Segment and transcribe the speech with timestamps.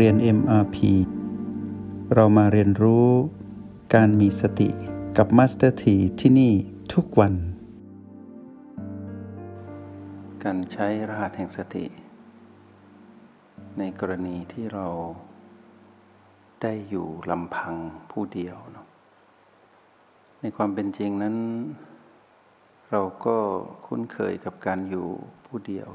[0.00, 0.76] เรียน MRP
[2.14, 3.08] เรามาเรียนรู้
[3.94, 4.68] การมีสติ
[5.16, 6.52] กับ Master T ที่ที่นี่
[6.92, 7.34] ทุกวัน
[10.44, 11.84] การใช้รหัสแห่งสติ
[13.78, 14.86] ในกรณีที่เรา
[16.62, 17.74] ได้อยู่ลำพัง
[18.10, 18.86] ผู้เดียวเนาะ
[20.40, 21.36] ในความเป็นจริงนั้น
[22.90, 23.36] เราก็
[23.86, 25.08] คุ้นเคยกับการอยู่
[25.46, 25.88] ผู้เดียว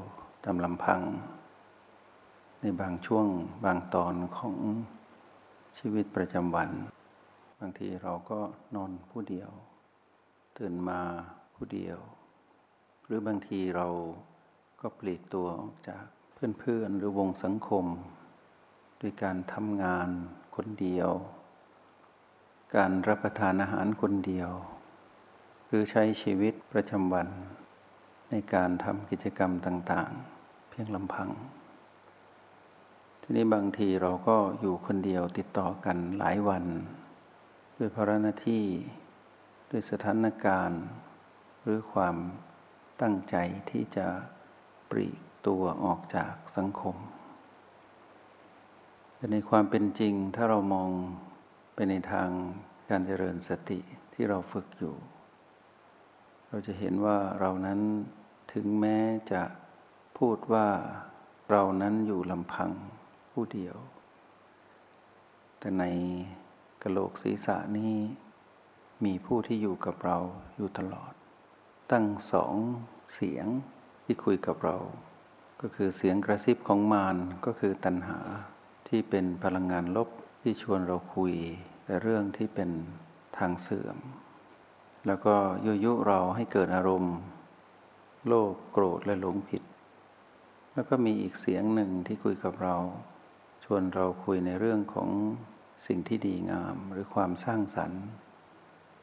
[0.44, 1.02] ตามลำพัง
[2.60, 3.26] ในบางช่วง
[3.64, 4.56] บางตอนของ
[5.78, 6.70] ชีวิตประจำวัน
[7.60, 8.40] บางทีเราก็
[8.74, 9.50] นอนผู้เดียว
[10.58, 11.00] ตื่นมา
[11.54, 11.98] ผู้เดียว
[13.04, 13.88] หรือบางทีเรา
[14.80, 17.84] ก็ปลีกตัวออกจากเพื่อนๆหรือวงสังคม
[19.00, 20.08] ด้วยการทำงาน
[20.56, 21.10] คนเดียว
[22.76, 24.50] การรับประทานอาหารคนเดียว
[25.66, 27.28] หรือใช้ชีวิตประจำวัน
[28.30, 31.30] ในการทำกิจกรรมต่างๆ เพียงลำพัง
[33.32, 36.64] ทีนี้บางทีเราก็อยู่คนเดียวติดต่อกันหลายวัน
[37.78, 38.64] ด้วยภาระหน้าที่
[39.70, 40.82] ด้วยสถานการณ์
[41.62, 42.16] หรือความ
[43.02, 43.36] ตั้งใจ
[43.70, 44.06] ที่จะ
[44.90, 46.96] ปลีกตัวออกจากสังคม
[49.14, 50.90] แต่ในความเป็นจริงถ้าเรามอง
[51.74, 52.28] ไปในทาง
[52.90, 53.80] การเจริญสติ
[54.14, 54.94] ที่เราฝึกอยู่
[56.48, 57.80] เราจะเห็นว่าเรานั้น
[58.52, 58.98] ถึงแม้
[59.32, 59.42] จะ
[60.18, 60.68] พูดว่า
[61.50, 62.72] เรานั้นอยู่ลำพัง
[63.30, 63.76] ผู้เดียว
[65.58, 65.84] แต่ใน
[66.82, 67.96] กระโหลกศีรษะนี้
[69.04, 70.18] มีผู้ที่อยู่กับเรา
[70.56, 71.12] อยู่ตลอด
[71.92, 72.54] ตั้งสอง
[73.14, 73.46] เสียง
[74.04, 74.76] ที่คุยกับเรา
[75.60, 78.18] ก็คือเสียงกระซิบของมารก็คือตัณหา
[78.88, 80.08] ที่เป็นพลังงานลบ
[80.42, 81.34] ที่ชวนเราคุย
[81.84, 82.70] แต่เรื่องที่เป็น
[83.38, 83.98] ทางเสื่อม
[85.06, 85.34] แล้วก็
[85.66, 87.16] ยุยุเราให้เกิดอารมณ์
[88.26, 89.62] โลภโกรธและหลงผิด
[90.74, 92.76] แล้วก็มีอีกเสียงหนึ่งที่คุยกับเรา
[93.74, 95.10] วนเราคุยในเรื่องของ
[95.86, 98.04] สิ่งที่ดีงามหรือความสร้างสรรค์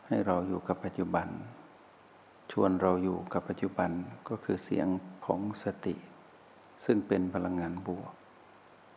[0.08, 1.28] ให้เราอยู่กับปัจจุบัน
[2.52, 3.92] ชวนเราอยู่กับปัจจุบัน
[4.30, 4.88] ก็คือเสียง
[5.26, 5.96] ของสติ
[6.86, 8.12] ซึ่งเป็นพลังงานบวก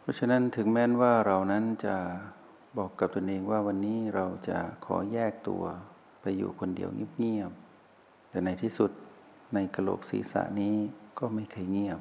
[0.00, 1.96] เพราะฉะนั้นถึงแม้นว่าเรานั้นจะ
[2.78, 5.62] บอกกับตนเองว่าวันนี้เราจะขอแยกตัว
[6.20, 8.90] ไปอยู่คนเดียวเงียบๆแต่ในที่สุด
[9.54, 10.76] ในกระโหลกศีรษะนี้
[11.18, 12.00] ก็ไม่เคยเงียบ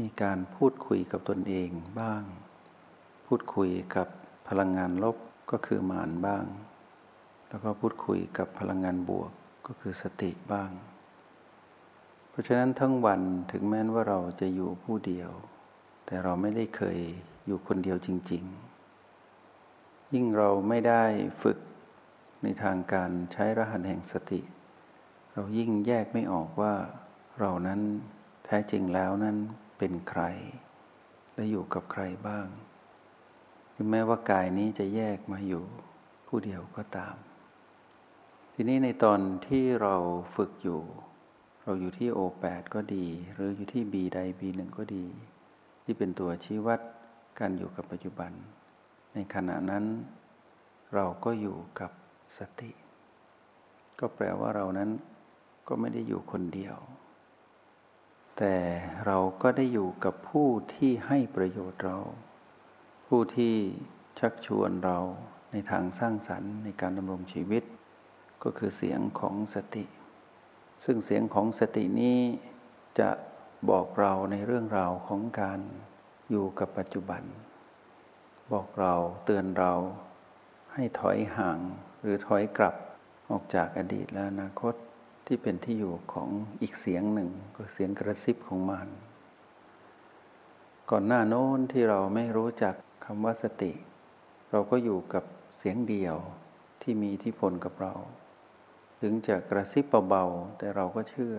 [0.00, 1.68] มีการพูดคุยกับตนเอง
[2.00, 2.22] บ้าง
[3.26, 4.08] พูดคุยกับ
[4.48, 5.16] พลังงานลบ
[5.50, 6.44] ก็คือมานบ้าง
[7.48, 9.30] แล้วก็พูดคุยกับพลังงานบวก
[9.66, 10.70] ก็คือสติบ้าง
[12.30, 13.20] เพราะฉะนั้นทั้งวัน
[13.52, 15.30] ถึงแม้ว่าเราจะอยู่ผู้เดียว
[16.06, 16.98] แต่เราไม่ได้เคย
[17.46, 18.44] อยู่คนเดียวจริง
[19.28, 21.04] ๆ ยิ่งเราไม่ได้
[21.42, 21.58] ฝึก
[22.42, 24.40] ในทางการใช้รหัสแห่งสติ
[25.32, 26.74] เรายิ่งแยกไม่ออกว่า
[27.40, 27.80] เรานั้น
[28.44, 29.36] แท้จริงแล้วนั้น
[29.78, 30.22] เป็นใคร
[31.34, 32.46] และอยู่กับใครบ้าง
[33.74, 35.64] ถึงแม้ว่ากายนี้จะแยกมาอยู่
[36.26, 37.14] ผู้เดียวก็ตาม
[38.54, 39.94] ทีนี้ในตอนที่เรา
[40.36, 40.80] ฝึกอยู่
[41.64, 45.06] เราอยู่ที่โอแปดก็ดี หรืออยู่ที่บีใดบีหนึ่งก็ดี
[45.84, 46.80] ที่เป็นตัวชี้วัด
[47.38, 48.32] การอยู่กับปัจจุบัน
[49.14, 49.84] ในขณะนั้น
[50.94, 51.90] เราก็อยู่กับ
[52.38, 52.70] สติ
[53.98, 54.90] ก็แปลว่าเรานั้น
[55.68, 56.76] ก็ไม่ได้อยู่คนเดียว
[58.38, 58.54] แต่
[59.06, 61.98] เราก็ได้อยู่กับผู้ที่ให้ประโยชน์เรา
[63.16, 63.56] ผู้ที่
[64.20, 64.98] ชักชวนเรา
[65.52, 67.62] ในทางสร้างสรรค์ในการดำรงชีวิต
[68.44, 69.84] ก็คือเสียงของสติ
[70.84, 72.18] ซึ่งเสียงของสตินี้
[72.98, 73.10] จะ
[73.70, 75.60] บอกเราในเรื่องราวของการ
[76.30, 77.22] อยู่กับปัจจุบัน
[78.52, 78.94] บอกเรา
[79.24, 79.72] เตือนเรา
[80.74, 81.58] ให้ถอยห่าง
[82.00, 82.74] หรือถอยกลับ
[83.30, 84.74] ออกจากอดีตและอนาคต
[85.26, 86.28] ที่เป็นที่อยู่ของ
[86.62, 88.88] อีกเสียงหนึ่งก็เสียงกระซิบของมัน
[90.90, 93.72] ก่อนหน้าโน้นที่เราไม่รู้จัก คำว่าสติ
[94.50, 95.24] เราก็อยู่กับ
[95.58, 96.16] เสียงเดียว
[96.82, 97.94] ที่มีที่พลกับเรา
[99.00, 101.36] ถึงจะกระซิบเบาๆแต่เราก็เชื่อ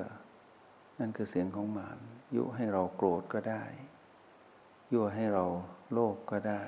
[1.00, 2.00] นั่นคือเสียงของมาน
[2.36, 3.64] ยุให้เราโกรธก็ได้
[4.92, 5.46] ยั่วให้เรา
[5.92, 6.64] โลภกก็ได้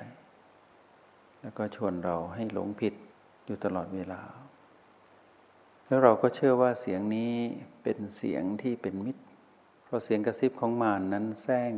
[1.40, 2.94] แล้วก็ชวนเราให้หลงผิด
[3.46, 4.22] อยู่ตลอดเวลา
[5.86, 7.32] แล้วเราก็เชื่อว่าเสียงนี้
[7.82, 9.24] เป็นเสียงที่เป็นมิตร
[9.84, 11.72] เพราะเสียงกระซิบของมารนนั้นแซง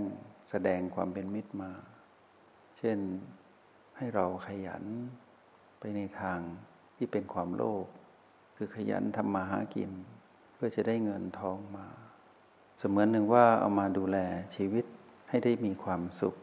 [0.50, 1.72] แสดงความเป็นมิตรมา
[2.82, 2.98] เช่น
[3.96, 4.84] ให้เราขยัน
[5.78, 6.40] ไปในทาง
[6.96, 7.86] ที่เป็นความโลภ
[8.56, 9.90] คือขยันทำมาหากิน
[10.54, 11.86] เพื่อจะได้เงินทองมา
[12.78, 14.18] เสมือนหนึ่งว่าเอามาดูแล
[14.56, 14.84] ชีวิต
[15.28, 16.34] ให้ได้มีความสุข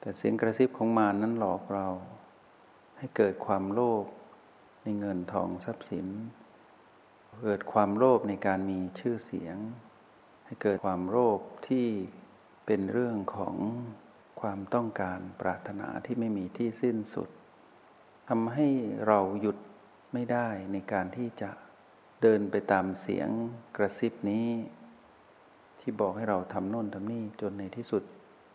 [0.00, 1.88] แต่เสียงกระซิบของมารนนั้นหลอกเรา
[2.98, 4.04] ให้เกิดความโลภ
[4.82, 6.06] ในเงินทองทรัพย์สิน
[7.44, 9.56] เกิดความโลภในการมีชื่อเสียง
[10.46, 11.86] ให้เกิดความโลภที่
[12.66, 13.56] เป็นเรื่องของ
[14.44, 17.28] ความต้องการปรารถนาที่ไม่มีที่สิ้นสุด
[18.28, 18.66] ทำให้
[19.06, 19.56] เราหยุด
[20.12, 21.50] ไม่ได้ในการที่จะ
[22.22, 23.28] เดินไปตามเสียง
[23.76, 24.48] กระซิบนี้
[25.80, 28.02] ที่บอกให้เราทำโน่นทำนี่จนในที่สุด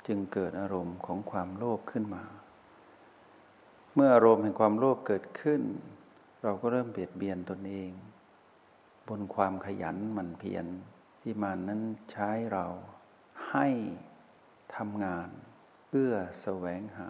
[0.07, 2.23] จึงเกิดอารมณ์ของความโลภขึ้นมา
[3.93, 5.61] เมื่ออารมณ์แห่งความโลภเกิดขึ้น
[6.43, 7.91] เราก็เริ่มเบียดเบียนตนเอง
[9.07, 10.65] บนความขยันหมั่นเพียร
[11.21, 11.81] ที่มันนั้น
[12.11, 12.65] ใช้เรา
[13.51, 13.67] ให้
[14.75, 15.29] ทำงาน
[15.91, 17.09] เพื่อแสวงหา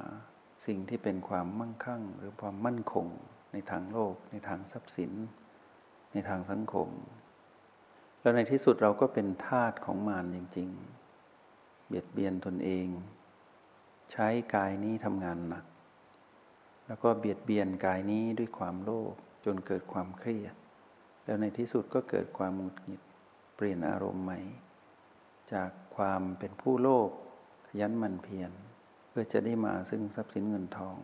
[0.66, 3.08] สิ่งที่เป็นความมั่งคั่ง หรือความมั่นคง
[3.52, 5.12] ในทางโลก ในทางทรัพย์สิน
[6.14, 6.90] ในทางสังคม
[8.20, 10.70] แล้วในที่สุดเราก็เป็นทาสของมารจริง
[11.30, 12.88] ๆ เบียดเบียนตนเอง
[14.12, 15.66] ใช้กายนี้ทำงานหนัก
[16.88, 19.14] แล้วก็เบียดเบียนกายนี้ด้วยความโลภ
[19.46, 20.56] จนเกิดความเครียด
[21.26, 23.02] แล้วในที่สุดก็เกิดความหงุดหงิด
[23.56, 24.40] เปลี่ยนอารมณ์ใหม่
[25.54, 27.10] จากความเป็นผู้โลภ
[27.68, 28.52] ขยันมันเพียร
[29.10, 30.98] เพื่อจะได้มาซึ่งทรัพย์สินเงินทอง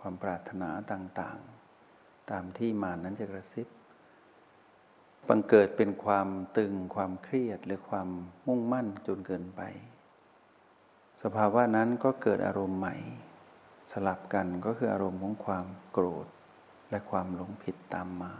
[0.00, 3.68] ความปรารถนาต่างๆ ตามที่มานั้นจะกระซิบ
[5.28, 8.08] บังเกิดเป็นความตึงความเครียดหรือความ
[8.46, 9.60] มุ่งมั่นจนเกินไป
[11.22, 12.96] สภาวะนั้นก็เกิดอารมณ์ใหม่
[13.90, 16.26] สลับกันก็คืออารมณ์ของความโกรธ
[16.90, 18.32] และความหลงผิดตามมา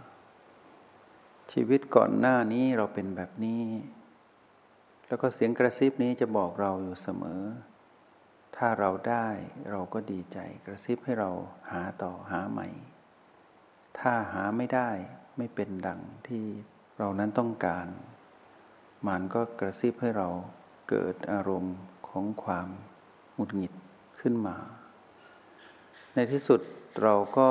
[1.53, 3.65] ชีวิตก่อนหน้านี้เราเป็นแบบนี้
[5.07, 7.41] แล้วก็เสียงกระซิบนี้จะบอกเราอยู่เสมอ
[8.57, 9.27] ถ้าเราได้
[9.71, 11.31] เราก็ดีใจกระซิบให้เรา
[11.71, 12.69] หาต่อหาใหม่
[13.99, 14.91] ถ้าหาไม่ได้
[15.37, 16.45] ไม่เป็นดังที่
[16.99, 17.87] เรานั้นต้องการ
[19.09, 20.29] มันก็กระซิบให้เรา
[20.89, 21.77] เกิดอารมณ์
[22.09, 22.69] ของความ
[23.35, 23.73] หงุดหงิด
[24.21, 24.57] ขึ้นมา
[26.15, 26.61] ในที่สุด
[27.03, 27.49] เราก็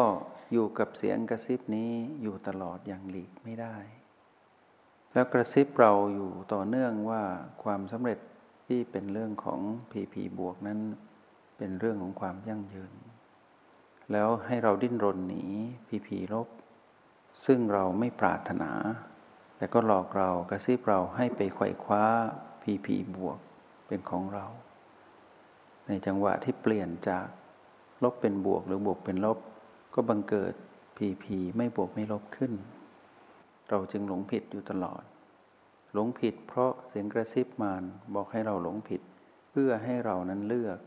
[0.51, 3.75] อยู่กับเสียงกระซิบนี้อยู่ตลอดอย่างหลีกไม่ได้
[5.13, 7.23] แล้วกระซิบเราอยู่ต่อเนื่องว่า
[7.63, 8.19] ความสำเร็จ
[8.71, 10.79] ที่เป็นเรื่องของพีพีบวกนั้น
[11.57, 12.93] เป็นเรื่องของความยั่งยืน
[14.11, 15.43] แล้วให้เราดิ้นรนหนี
[15.87, 16.47] พีพีลบ
[17.45, 18.71] ซึ่งเราไม่ปรารถนา
[19.57, 22.03] แต่ก็หลอกเรากระซิบเราให้ไปไขว่คว้า
[22.63, 23.39] พีพีบวก
[23.87, 24.45] เป็นของเรา
[25.87, 27.27] ในจังหวะที่เปลี่ยนจาก
[28.03, 29.37] ลบเป็นบวกหรือบวกเป็นลบ
[29.93, 30.53] ก็บังเกิด
[30.97, 32.53] พีพีไม่บวกไม่ลบขึ้น
[33.69, 35.03] เราจึงหลงผิดอยู่ตลอด
[35.93, 37.83] หลงผิดเพราะเสียงกระซิบมาร
[38.15, 39.01] บอกให้เราหลงผิด
[39.51, 40.79] เพื่อให้เรานั้นเลือก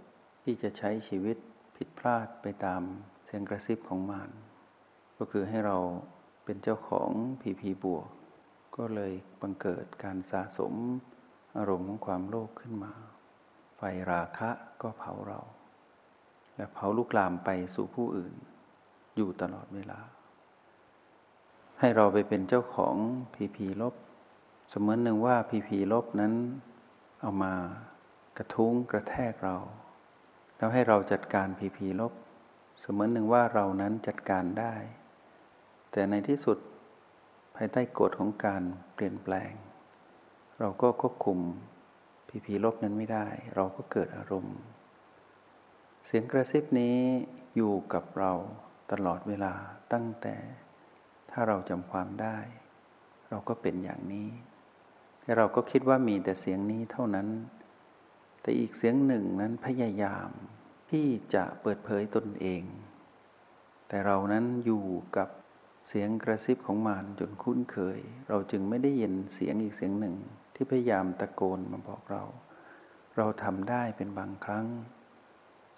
[0.45, 1.37] ที่จะใช้ชีวิต
[1.77, 2.83] ผิดพลาดไปตาม
[3.27, 4.31] เสียงกระซิบของมาร
[5.19, 5.79] ก็คือให้เรา
[6.45, 7.11] เป็นเจ้าของ
[7.41, 8.09] ผีผีบวก
[8.77, 10.75] ก็เลยบังเกิดการสะสม
[11.57, 12.93] อารมณ์ของความโลภขึ้นมา
[13.77, 14.51] ไฟราคะ
[14.83, 15.41] ก็เผาเรา
[16.57, 18.35] และเผาลุกลามไปสู่ผู้อื่น
[19.17, 20.01] อยู่ตลอดเวลา
[21.81, 22.95] ให้เราไปเป็นเจ้าของ
[23.35, 23.95] ผีผีลบ
[24.71, 26.33] เสมือนหนึ่งว่าพีพีลบนั้น
[27.21, 27.55] เอามา
[28.37, 29.57] กระทุ้งกระแทกเรา
[30.57, 32.13] แล้วให้เราจัดการพีพีลบ
[32.81, 34.75] เสมือนหนึ่งว่าเรานั้นจัดการได้
[35.93, 36.59] แต่ในที่สุด
[37.57, 38.63] ภายใต้กฎของการ
[38.95, 39.53] เปลี่ยนแปลง
[40.61, 41.39] เราก็ควบคุม
[42.29, 44.57] พีพีลบนั้นไม่ได้ เราก็เกิดอารมณ์
[46.07, 46.99] เสียงกระซิบนี้
[47.57, 48.33] อยู่กับเรา
[48.93, 49.55] ตลอดเวลา
[49.93, 50.37] ตั้งแต่
[51.31, 52.39] ถ้าเราจำความได้
[53.31, 54.29] เราก็เป็นอย่างนี้
[55.37, 57.29] เราก็คิดว่ามีแต่เสียงนี้เท่านั้น
[58.43, 60.29] แต่อีกเสียงหนึ่งนั้นพยายาม
[60.91, 62.63] ที่จะเปิดเผยตนเอง
[63.89, 64.85] แต่เรานั้นอยู่
[65.17, 65.29] กับ
[65.89, 70.17] เสียงกระซิบของมารจนคุ้นเคย เราจึงไม่ได้ยินเสียงอีกเสียงหนึ่ง
[70.55, 72.25] ที่พยายามตะโกนมาบอกเรา
[73.17, 74.67] เราทำได้เป็นบางครั้ง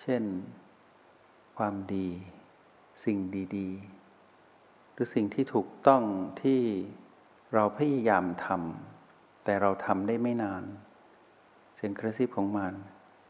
[0.03, 0.23] เช่น
[1.59, 2.09] ความดี
[3.05, 3.19] สิ่ง
[3.57, 6.03] ดีๆ หรือสิ่งที่ถูกต้อง
[6.43, 6.61] ที่
[7.55, 8.96] เราพยายามทำ
[9.49, 10.65] แต่เราทำได้ไม่นาน
[11.75, 12.73] เสียงกระซิบของมัน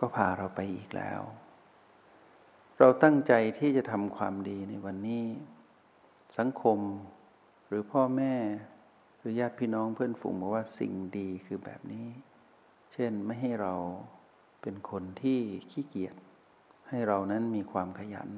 [0.00, 1.20] ก็พาเราไปอีกแล้ว
[2.78, 5.24] เราตั้งใจที่จะทำความดีในวันนี้
[6.38, 6.78] สังคม
[7.66, 8.34] หรือพ่อแม่
[9.18, 12.08] หรือญาติพี่น้องเพื่อนฝูงบอกว่าสิ่งดีคือแบบนี้
[12.92, 13.74] เช่นไม่ให้เรา
[14.62, 16.16] เป็นคนที่ขี้เกียจ
[16.88, 18.30] ให้เรานั้นมีความขยัน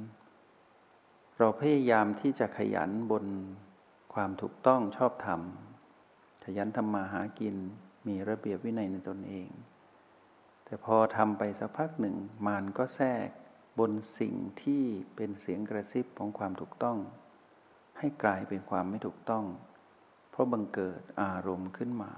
[1.38, 3.24] เราพยายามที่จะขยันบน
[4.14, 5.40] ความถูกต้องชอบธรรม
[6.56, 7.56] ยันทำมาหากิน
[8.06, 9.48] มีระเบียบวินัยในตนเอง
[10.64, 13.28] แต่พอทำไปสักพักหนึ่งมานก็แทรก
[13.78, 14.82] บนสิ่งที่
[15.16, 16.98] เป็นเสียงกระซิบของความถูกต้อง
[17.98, 19.44] ให้กลายเป็นความไม่ถูกต้อง
[20.30, 22.10] เพราะบังเกิดอารมณ์ขึ้นมา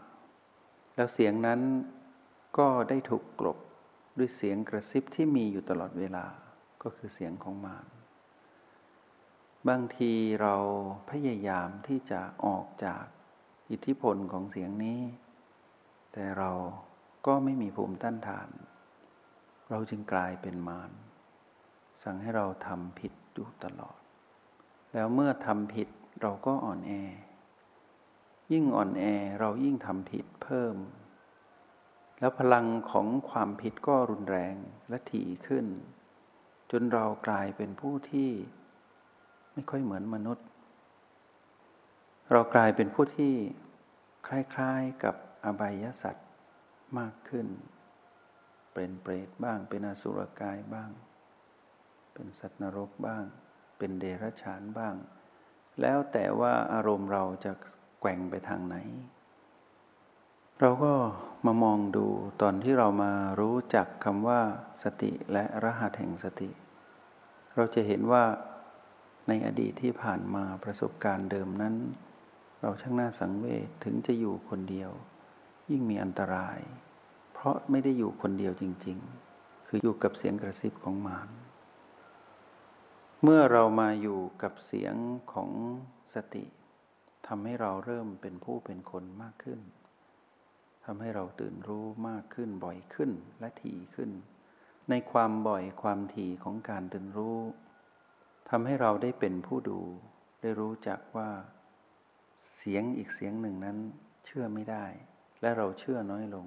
[0.94, 1.60] แล้วเสียงนั้น
[2.58, 3.58] ก็ได้ถูกกลบ
[4.18, 6.26] ด้วยเสียงกระซิบที่มีอยู่ตลอดเวลา
[6.82, 7.87] ก็คือเสียงของมาร
[9.68, 10.56] บางทีเรา
[11.10, 13.04] พยายามที่จะออกจาก
[13.70, 15.00] อิทธิพลของเสียงนี้
[16.12, 16.50] แต่เรา
[17.26, 18.48] ก็ไม่มีภูมิต้านทาน
[19.70, 20.90] เราจึงกลายเป็นมาร
[22.02, 23.98] สั่งให้เราทำผิดอยู่ตลอด
[24.92, 25.88] แล้วเมื่อทำผิด
[26.22, 26.92] เราก็อ่อนแอ
[28.52, 29.04] ยิ่งอ่อนแอ
[29.40, 30.76] เรายิ่งทำผิดเพิ่ม
[32.18, 34.54] แล้วพลังของความผิดก็รุนแรง
[34.88, 35.66] และถี่ขึ้น
[36.70, 38.30] จนเรากลายเป็นผู้ที่
[39.52, 40.46] ไม่ค่อยเหมือนมนุษย์
[42.32, 43.34] เรากลายเป็นผู้ที่
[44.26, 46.28] คล้ายๆกับอบายสัตว์
[46.99, 47.46] มากขึ้น
[48.75, 50.90] เป็นเปรตบ้าง เป็นอสุรกายบ้าง
[52.14, 53.25] เป็นสัตว์นรกบ้าง
[53.78, 54.94] เป็นเดรัจฉานบ้าง
[55.80, 57.52] แล้วแต่ว่าอารมณ์เราจะ
[58.00, 58.76] แกว่งไปทางไหน
[60.60, 60.92] เราก็
[61.46, 62.06] มามองดู
[62.42, 64.40] ตอนที่เรามารู้จักคำว่า
[64.82, 66.50] สติและรหัสแห่งสติ
[67.54, 68.25] เราจะเห็นว่า
[69.28, 71.75] ในอดีตที่ผ่านมาประสบการณ์เดิมนั้น
[72.61, 74.90] เราช่างน่าสังเวชถึงจะอยู่คนเดียว
[75.71, 76.59] ยิ่งมีอันตราย
[77.33, 78.99] เพราะไม่ได้อยู่คนเดียวจริง
[79.33, 81.29] ๆ คืออยู่กับเสียงกระซิบของมาร
[83.23, 84.95] เมื่อเรามาอยู่กับเสียง
[85.33, 85.50] ของ
[86.14, 86.45] สติ
[87.26, 89.61] ทำให้เราเริ่มเป็นผู้เป็นคนมากขึ้น
[90.85, 94.11] ทำให้เราตื่นรู้มากขึ้นบ่อยขึ้นและถี่ขึ้น
[94.90, 97.38] ในความบ่อยความถี่ของการตื่นรู้
[98.50, 99.81] ทำให้เราได้เป็นผู้ดู
[100.40, 101.31] ได้รู้จักว่า
[102.62, 103.79] เสียงอีกเสียงหนึ่งนั้น
[104.25, 104.87] เชื่อไม่ได้
[105.40, 106.47] และเราเชื่อน้อยลง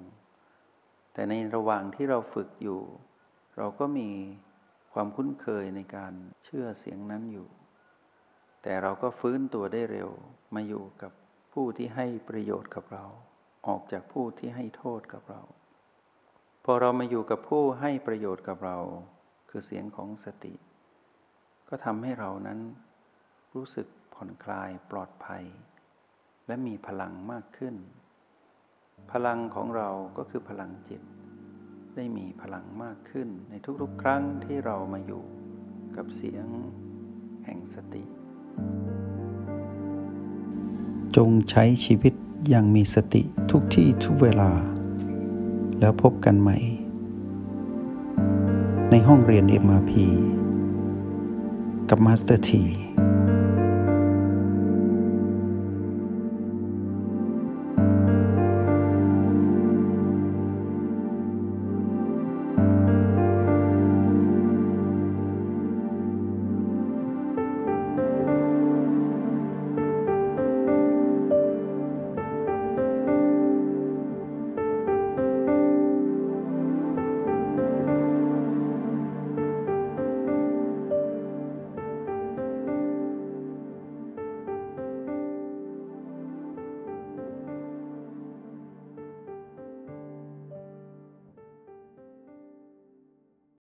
[1.12, 2.80] แต่ในระหว่างที่เราฝึกอยู่
[3.56, 4.10] เราก็มี
[4.92, 6.12] ความคุ้นเคยในการ
[6.44, 7.48] เชื่อเสียงนั้นอยู่
[8.62, 10.10] แต่เราก็ฟื้นตัวได้เร็ว
[10.54, 11.12] มาอยู่กับ
[11.52, 13.06] ผู้ที่ให้ประโยชน์กับเรา
[13.66, 15.42] ออกจากผู้ที่ให้โทษกับเรา
[16.64, 18.78] พอเรามาอยู่กับผู้ให้ประโยชน์กับเรา
[19.48, 20.54] คือเสียงของสติ
[21.68, 22.60] ก็ทำให้เรานั้น
[23.54, 25.44] รู้สึกผ่อนคลายปลอดภัย
[26.46, 27.74] และมีพลังมากขึ้น
[29.12, 31.02] พลังของเราก็คือพลังจิต
[31.96, 35.22] ได้มีพลังมากขึ้นในทุกๆ ครั้งที่เรามาอยู่
[35.96, 36.46] กับเสียง
[37.44, 38.02] แห่งสติ
[41.16, 42.14] จงใช้ชีวิต
[42.48, 44.50] อย่างมีสติทุกที่ทุกเวลา
[45.80, 46.58] แล้วพบกันใหม่
[48.90, 49.92] ในห้องเรียน MRP
[51.90, 52.64] กับมาสเตอร์ที